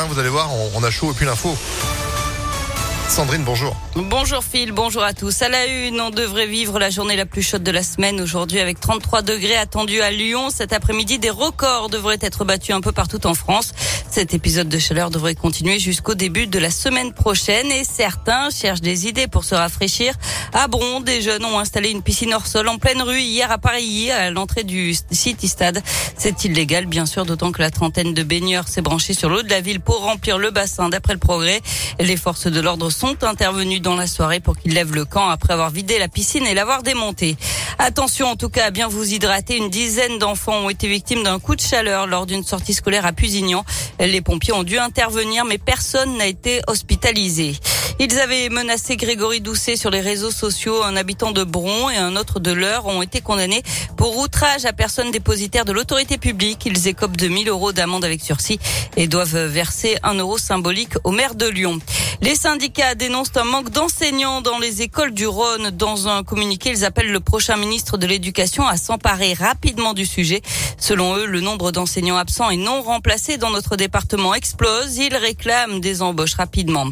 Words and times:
Hein. 0.00 0.06
Vous 0.08 0.18
allez 0.18 0.28
voir, 0.28 0.50
on, 0.74 0.82
a 0.82 0.90
chaud 0.90 1.10
et 1.10 1.14
puis 1.14 1.26
l'info. 1.26 1.56
Sandrine, 3.10 3.42
bonjour. 3.42 3.76
Bonjour 3.96 4.44
Phil, 4.44 4.70
bonjour 4.70 5.02
à 5.02 5.12
tous. 5.12 5.42
À 5.42 5.48
la 5.48 5.66
une, 5.66 6.00
on 6.00 6.10
devrait 6.10 6.46
vivre 6.46 6.78
la 6.78 6.90
journée 6.90 7.16
la 7.16 7.26
plus 7.26 7.42
chaude 7.42 7.64
de 7.64 7.72
la 7.72 7.82
semaine 7.82 8.20
aujourd'hui 8.20 8.60
avec 8.60 8.78
33 8.78 9.22
degrés 9.22 9.56
attendus 9.56 10.00
à 10.00 10.12
Lyon. 10.12 10.48
Cet 10.48 10.72
après-midi, 10.72 11.18
des 11.18 11.28
records 11.28 11.90
devraient 11.90 12.20
être 12.20 12.44
battus 12.44 12.72
un 12.72 12.80
peu 12.80 12.92
partout 12.92 13.26
en 13.26 13.34
France. 13.34 13.72
Cet 14.08 14.32
épisode 14.32 14.68
de 14.68 14.78
chaleur 14.78 15.10
devrait 15.10 15.34
continuer 15.34 15.80
jusqu'au 15.80 16.14
début 16.14 16.46
de 16.46 16.60
la 16.60 16.70
semaine 16.70 17.12
prochaine 17.12 17.66
et 17.72 17.82
certains 17.82 18.48
cherchent 18.50 18.80
des 18.80 19.08
idées 19.08 19.26
pour 19.26 19.42
se 19.42 19.56
rafraîchir. 19.56 20.14
À 20.52 20.68
Bron, 20.68 21.00
des 21.00 21.20
jeunes 21.20 21.44
ont 21.44 21.58
installé 21.58 21.90
une 21.90 22.02
piscine 22.02 22.32
hors 22.32 22.46
sol 22.46 22.68
en 22.68 22.78
pleine 22.78 23.02
rue 23.02 23.20
hier 23.20 23.50
à 23.50 23.58
Paris, 23.58 24.12
à 24.12 24.30
l'entrée 24.30 24.62
du 24.62 24.94
City 25.10 25.48
Stade. 25.48 25.82
C'est 26.16 26.44
illégal, 26.44 26.86
bien 26.86 27.06
sûr, 27.06 27.26
d'autant 27.26 27.50
que 27.50 27.60
la 27.60 27.70
trentaine 27.70 28.14
de 28.14 28.22
baigneurs 28.22 28.68
s'est 28.68 28.82
branchée 28.82 29.14
sur 29.14 29.30
l'eau 29.30 29.42
de 29.42 29.50
la 29.50 29.60
ville 29.60 29.80
pour 29.80 30.00
remplir 30.00 30.38
le 30.38 30.52
bassin 30.52 30.88
d'après 30.88 31.14
le 31.14 31.18
progrès. 31.18 31.60
Les 31.98 32.16
forces 32.16 32.46
de 32.46 32.60
l'ordre 32.60 32.88
sont 33.00 33.24
intervenus 33.24 33.80
dans 33.80 33.96
la 33.96 34.06
soirée 34.06 34.40
pour 34.40 34.58
qu'ils 34.58 34.74
lèvent 34.74 34.94
le 34.94 35.06
camp 35.06 35.30
après 35.30 35.54
avoir 35.54 35.70
vidé 35.70 35.98
la 35.98 36.08
piscine 36.08 36.46
et 36.46 36.52
l'avoir 36.52 36.82
démontée. 36.82 37.38
Attention 37.78 38.26
en 38.26 38.36
tout 38.36 38.50
cas 38.50 38.66
à 38.66 38.70
bien 38.70 38.88
vous 38.88 39.14
hydrater. 39.14 39.56
Une 39.56 39.70
dizaine 39.70 40.18
d'enfants 40.18 40.66
ont 40.66 40.68
été 40.68 40.86
victimes 40.86 41.22
d'un 41.22 41.38
coup 41.38 41.56
de 41.56 41.62
chaleur 41.62 42.06
lors 42.06 42.26
d'une 42.26 42.44
sortie 42.44 42.74
scolaire 42.74 43.06
à 43.06 43.14
Pusignan. 43.14 43.64
Les 44.00 44.20
pompiers 44.20 44.52
ont 44.52 44.64
dû 44.64 44.76
intervenir 44.76 45.46
mais 45.46 45.56
personne 45.56 46.18
n'a 46.18 46.26
été 46.26 46.60
hospitalisé. 46.66 47.56
Ils 48.02 48.18
avaient 48.18 48.48
menacé 48.48 48.96
Grégory 48.96 49.42
Doucet 49.42 49.76
sur 49.76 49.90
les 49.90 50.00
réseaux 50.00 50.30
sociaux. 50.30 50.82
Un 50.82 50.96
habitant 50.96 51.32
de 51.32 51.44
Bron 51.44 51.90
et 51.90 51.98
un 51.98 52.16
autre 52.16 52.40
de 52.40 52.50
l'heure 52.50 52.86
ont 52.86 53.02
été 53.02 53.20
condamnés 53.20 53.62
pour 53.98 54.18
outrage 54.18 54.64
à 54.64 54.72
personne 54.72 55.10
dépositaire 55.10 55.66
de 55.66 55.72
l'autorité 55.72 56.16
publique. 56.16 56.64
Ils 56.64 56.88
écopent 56.88 57.18
de 57.18 57.28
1000 57.28 57.48
euros 57.48 57.72
d'amende 57.72 58.04
avec 58.04 58.22
sursis 58.22 58.58
et 58.96 59.06
doivent 59.06 59.44
verser 59.46 59.98
un 60.02 60.14
euro 60.14 60.38
symbolique 60.38 60.94
au 61.04 61.10
maire 61.10 61.34
de 61.34 61.46
Lyon. 61.46 61.78
Les 62.22 62.34
syndicats 62.34 62.94
dénoncent 62.94 63.36
un 63.36 63.44
manque 63.44 63.70
d'enseignants 63.70 64.42
dans 64.42 64.58
les 64.58 64.82
écoles 64.82 65.12
du 65.12 65.26
Rhône. 65.26 65.70
Dans 65.70 66.06
un 66.06 66.22
communiqué, 66.22 66.68
ils 66.70 66.84
appellent 66.84 67.10
le 67.10 67.20
prochain 67.20 67.56
ministre 67.56 67.96
de 67.96 68.06
l'Éducation 68.06 68.66
à 68.66 68.76
s'emparer 68.76 69.32
rapidement 69.32 69.94
du 69.94 70.04
sujet. 70.04 70.42
Selon 70.78 71.16
eux, 71.16 71.24
le 71.24 71.40
nombre 71.40 71.72
d'enseignants 71.72 72.18
absents 72.18 72.50
et 72.50 72.58
non 72.58 72.82
remplacés 72.82 73.38
dans 73.38 73.50
notre 73.50 73.76
département 73.76 74.34
explose. 74.34 74.98
Ils 74.98 75.16
réclament 75.16 75.80
des 75.80 76.02
embauches 76.02 76.34
rapidement. 76.34 76.88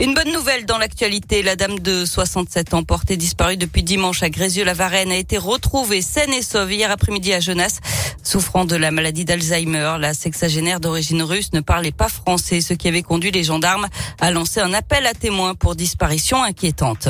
Une 0.00 0.14
bonne 0.14 0.32
nouvelle 0.32 0.64
dans 0.64 0.78
l'actualité. 0.78 1.42
La 1.42 1.56
dame 1.56 1.78
de 1.78 2.04
67 2.04 2.74
ans 2.74 2.82
portée 2.82 3.16
disparue 3.16 3.56
depuis 3.56 3.82
dimanche 3.82 4.22
à 4.22 4.30
Grézieux-la-Varenne 4.30 5.12
a 5.12 5.16
été 5.16 5.38
retrouvée 5.38 6.02
saine 6.02 6.32
et 6.32 6.42
sauve 6.42 6.72
hier 6.72 6.90
après-midi 6.90 7.32
à 7.32 7.40
Genasse. 7.40 7.80
Souffrant 8.22 8.64
de 8.64 8.76
la 8.76 8.90
maladie 8.90 9.24
d'Alzheimer, 9.24 9.96
la 9.98 10.14
sexagénaire 10.14 10.80
d'origine 10.80 11.22
russe 11.22 11.52
ne 11.52 11.60
parlait 11.60 11.92
pas 11.92 12.08
français, 12.08 12.60
ce 12.60 12.74
qui 12.74 12.88
avait 12.88 13.02
conduit 13.02 13.30
les 13.30 13.44
gendarmes 13.44 13.88
à 14.20 14.30
lancer 14.30 14.60
un 14.60 14.72
appel 14.74 15.06
à 15.06 15.14
témoins 15.14 15.54
pour 15.54 15.74
disparition 15.74 16.42
inquiétante. 16.42 17.08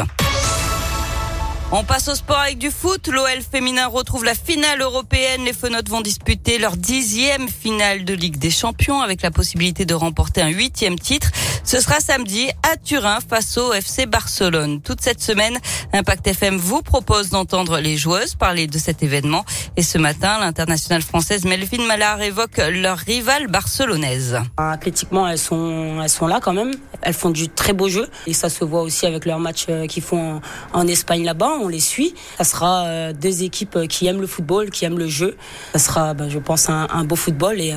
On 1.74 1.84
passe 1.84 2.08
au 2.08 2.14
sport 2.14 2.36
avec 2.36 2.58
du 2.58 2.70
foot. 2.70 3.08
L'OL 3.08 3.40
féminin 3.50 3.86
retrouve 3.86 4.24
la 4.24 4.34
finale 4.34 4.82
européenne. 4.82 5.46
Les 5.46 5.54
Fenotes 5.54 5.88
vont 5.88 6.02
disputer 6.02 6.58
leur 6.58 6.76
dixième 6.76 7.48
finale 7.48 8.04
de 8.04 8.12
Ligue 8.12 8.36
des 8.36 8.50
Champions 8.50 9.00
avec 9.00 9.22
la 9.22 9.30
possibilité 9.30 9.86
de 9.86 9.94
remporter 9.94 10.42
un 10.42 10.48
huitième 10.48 10.98
titre. 10.98 11.30
Ce 11.64 11.80
sera 11.80 12.00
samedi 12.00 12.50
à 12.70 12.76
Turin 12.76 13.20
face 13.26 13.56
au 13.56 13.72
FC 13.72 14.04
Barcelone. 14.04 14.82
Toute 14.82 15.00
cette 15.00 15.22
semaine, 15.22 15.56
Impact 15.94 16.26
FM 16.26 16.58
vous 16.58 16.82
propose 16.82 17.30
d'entendre 17.30 17.78
les 17.78 17.96
joueuses 17.96 18.34
parler 18.34 18.66
de 18.66 18.76
cet 18.76 19.02
événement. 19.02 19.46
Et 19.78 19.82
ce 19.82 19.96
matin, 19.96 20.40
l'internationale 20.40 21.00
française 21.00 21.46
Melvin 21.46 21.86
Mallard 21.86 22.20
évoque 22.20 22.58
leur 22.58 22.98
rivale 22.98 23.46
barcelonaise. 23.46 24.38
Athlétiquement, 24.58 25.26
elles 25.26 25.38
sont, 25.38 26.02
elles 26.02 26.10
sont 26.10 26.26
là 26.26 26.38
quand 26.42 26.52
même. 26.52 26.72
Elles 27.02 27.14
font 27.14 27.30
du 27.30 27.48
très 27.48 27.72
beau 27.72 27.88
jeu. 27.88 28.08
Et 28.26 28.32
ça 28.32 28.48
se 28.48 28.64
voit 28.64 28.82
aussi 28.82 29.06
avec 29.06 29.26
leurs 29.26 29.38
matchs 29.38 29.66
euh, 29.68 29.86
qu'ils 29.86 30.02
font 30.02 30.40
en, 30.72 30.86
Espagne 30.86 31.24
là-bas 31.24 31.58
on 31.60 31.68
les 31.68 31.80
suit. 31.80 32.14
Ça 32.38 32.44
sera 32.44 32.84
euh, 32.86 33.12
deux 33.12 33.42
équipes 33.42 33.86
qui 33.88 34.06
aiment 34.06 34.20
le 34.20 34.26
football, 34.26 34.70
qui 34.70 34.84
aiment 34.84 34.98
le 34.98 35.08
jeu. 35.08 35.36
Ça 35.72 35.78
sera, 35.78 36.14
ben, 36.14 36.28
je 36.28 36.38
pense, 36.38 36.68
un, 36.68 36.86
un, 36.90 37.04
beau 37.04 37.16
football 37.16 37.60
et 37.60 37.74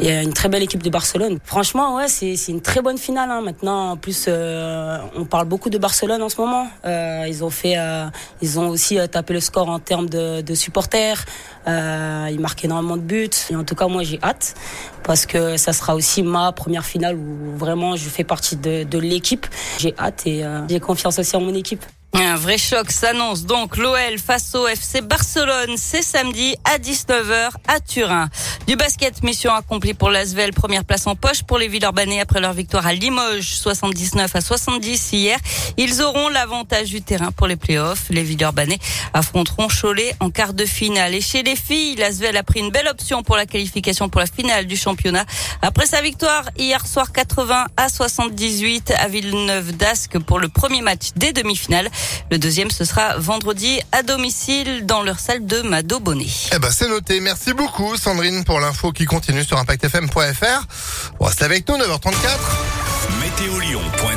euh, 0.00 0.02
et 0.02 0.22
une 0.22 0.32
très 0.32 0.48
belle 0.48 0.62
équipe 0.62 0.82
de 0.82 0.90
Barcelone. 0.90 1.38
Franchement, 1.44 1.96
ouais, 1.96 2.08
c'est 2.08 2.34
une 2.48 2.60
très 2.60 2.82
bonne 2.82 2.98
finale. 2.98 3.30
Hein. 3.30 3.40
Maintenant, 3.42 3.92
en 3.92 3.96
plus, 3.96 4.26
euh, 4.28 4.98
on 5.16 5.24
parle 5.24 5.46
beaucoup 5.46 5.70
de 5.70 5.78
Barcelone 5.78 6.22
en 6.22 6.28
ce 6.28 6.40
moment. 6.40 6.68
Euh, 6.84 7.24
ils 7.28 7.44
ont 7.44 7.50
fait, 7.50 7.78
euh, 7.78 8.06
ils 8.42 8.58
ont 8.58 8.68
aussi 8.68 8.98
tapé 9.10 9.34
le 9.34 9.40
score 9.40 9.68
en 9.68 9.78
termes 9.78 10.08
de, 10.08 10.40
de 10.40 10.54
supporters. 10.54 11.24
ils 11.66 12.38
marquent 12.40 12.64
énormément 12.64 12.96
de 12.96 13.02
buts. 13.02 13.30
Et 13.50 13.56
en 13.56 13.64
tout 13.64 13.74
cas, 13.74 13.88
moi, 13.88 14.02
j'ai 14.02 14.18
hâte 14.22 14.54
parce 15.02 15.26
que 15.26 15.56
ça 15.56 15.72
sera 15.72 15.94
aussi 15.94 16.22
ma 16.22 16.52
première 16.52 16.84
finale 16.84 17.16
où 17.16 17.56
vraiment 17.56 17.96
je 17.96 18.08
fais 18.08 18.24
partie 18.24 18.56
de, 18.56 18.84
de 18.84 18.98
l'équipe. 18.98 19.46
J'ai 19.78 19.94
hâte 19.98 20.26
et 20.26 20.44
j'ai 20.68 20.80
confiance 20.80 21.18
aussi 21.18 21.36
en 21.36 21.40
mon 21.40 21.54
équipe. 21.54 21.84
Un 22.18 22.36
vrai 22.36 22.56
choc 22.56 22.90
s'annonce 22.90 23.44
donc 23.44 23.76
l'OL 23.76 24.18
face 24.18 24.54
au 24.54 24.66
FC 24.66 25.02
Barcelone. 25.02 25.76
C'est 25.76 26.02
samedi 26.02 26.56
à 26.64 26.78
19h 26.78 27.50
à 27.68 27.80
Turin. 27.80 28.28
Du 28.66 28.74
basket, 28.74 29.22
mission 29.22 29.54
accomplie 29.54 29.94
pour 29.94 30.10
l'Asvel. 30.10 30.52
Première 30.52 30.84
place 30.84 31.06
en 31.06 31.14
poche 31.14 31.44
pour 31.44 31.56
les 31.56 31.68
Villeurbanais 31.68 32.20
après 32.20 32.40
leur 32.40 32.52
victoire 32.52 32.84
à 32.84 32.94
Limoges, 32.94 33.54
79 33.54 34.34
à 34.34 34.40
70 34.40 35.12
hier. 35.12 35.38
Ils 35.76 36.02
auront 36.02 36.28
l'avantage 36.30 36.88
du 36.88 37.00
terrain 37.00 37.30
pour 37.30 37.46
les 37.46 37.54
playoffs. 37.54 38.06
Les 38.10 38.24
Villeurbanais 38.24 38.80
affronteront 39.14 39.68
Cholet 39.68 40.16
en 40.18 40.30
quart 40.30 40.52
de 40.52 40.64
finale. 40.64 41.14
Et 41.14 41.20
chez 41.20 41.44
les 41.44 41.54
filles, 41.54 41.94
l'Asvel 41.94 42.36
a 42.36 42.42
pris 42.42 42.58
une 42.58 42.70
belle 42.70 42.88
option 42.88 43.22
pour 43.22 43.36
la 43.36 43.46
qualification 43.46 44.08
pour 44.08 44.20
la 44.20 44.26
finale 44.26 44.66
du 44.66 44.76
championnat. 44.76 45.24
Après 45.62 45.86
sa 45.86 46.02
victoire 46.02 46.42
hier 46.58 46.84
soir 46.88 47.12
80 47.12 47.66
à 47.76 47.88
78 47.88 48.94
à 48.98 49.06
Villeneuve 49.06 49.76
d'Ascq 49.76 50.18
pour 50.18 50.40
le 50.40 50.48
premier 50.48 50.82
match 50.82 51.10
des 51.14 51.32
demi-finales. 51.32 51.88
Le 52.32 52.38
deuxième, 52.38 52.72
ce 52.72 52.84
sera 52.84 53.16
vendredi 53.16 53.80
à 53.92 54.02
domicile 54.02 54.86
dans 54.86 55.04
leur 55.04 55.20
salle 55.20 55.46
de 55.46 55.60
Mado 55.60 56.00
Bonnet. 56.00 56.26
Eh 56.52 56.58
ben, 56.58 56.72
c'est 56.72 56.88
noté. 56.88 57.20
Merci 57.20 57.52
beaucoup, 57.52 57.96
Sandrine, 57.96 58.44
pour 58.44 58.55
l'info 58.60 58.92
qui 58.92 59.04
continue 59.04 59.44
sur 59.44 59.58
ImpactFM.fr. 59.58 61.12
Bon, 61.18 61.26
restez 61.26 61.44
avec 61.44 61.68
nous, 61.68 61.76
9h34. 61.76 62.38
Météo 63.20 63.60